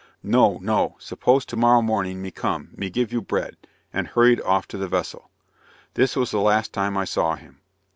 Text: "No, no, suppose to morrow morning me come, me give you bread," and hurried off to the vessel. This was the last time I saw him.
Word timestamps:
"No, 0.23 0.57
no, 0.63 0.95
suppose 0.97 1.45
to 1.45 1.55
morrow 1.55 1.83
morning 1.83 2.23
me 2.23 2.31
come, 2.31 2.71
me 2.75 2.89
give 2.89 3.13
you 3.13 3.21
bread," 3.21 3.55
and 3.93 4.07
hurried 4.07 4.41
off 4.41 4.67
to 4.69 4.77
the 4.79 4.87
vessel. 4.87 5.29
This 5.93 6.15
was 6.15 6.31
the 6.31 6.41
last 6.41 6.73
time 6.73 6.97
I 6.97 7.05
saw 7.05 7.35
him. 7.35 7.61